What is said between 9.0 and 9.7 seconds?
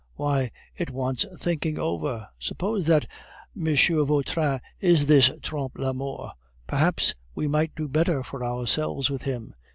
with him.